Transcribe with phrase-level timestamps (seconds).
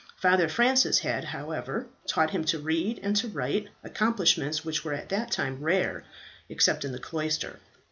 [0.15, 5.09] Father Francis had, however, taught him to read and to write accomplishments which were at
[5.09, 6.03] that time rare,
[6.49, 7.59] except in the cloister.